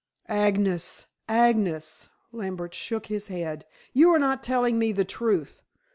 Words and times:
"Agnes! 0.27 1.05
Agnes!" 1.29 2.09
Lambert 2.31 2.73
shook 2.73 3.05
his 3.05 3.27
head. 3.27 3.67
"You 3.93 4.09
are 4.15 4.17
not 4.17 4.41
telling 4.41 4.79
me 4.79 4.91
the 4.91 5.05
truth. 5.05 5.61